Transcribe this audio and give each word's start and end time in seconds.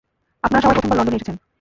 আপনারা 0.43 0.61
সবাই 0.63 0.75
প্রথমবার 0.75 0.97
লন্ডনে 0.97 1.17
এসেছেন। 1.17 1.35